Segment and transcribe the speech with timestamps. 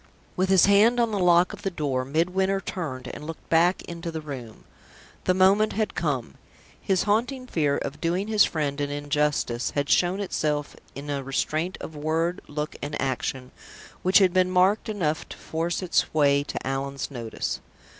[0.35, 4.09] With his hand on the lock of the door, Midwinter turned, and looked back into
[4.09, 4.63] the room.
[5.25, 6.39] The moment had come.
[6.81, 11.77] His haunting fear of doing his friend an injustice had shown itself in a restraint
[11.81, 13.51] of word, look, and action
[14.01, 17.59] which had been marked enough to force its way to Allan's notice.